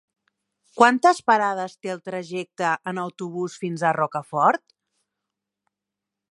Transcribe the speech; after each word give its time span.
Quantes 0.79 1.19
parades 1.31 1.75
té 1.83 1.91
el 1.95 2.01
trajecte 2.09 2.71
en 2.93 3.03
autobús 3.03 3.59
fins 3.65 3.85
a 3.85 3.93
Rocafort? 3.99 4.67